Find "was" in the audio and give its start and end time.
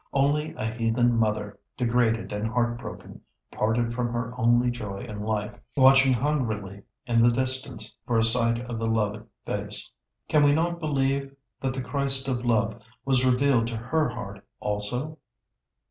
13.05-13.23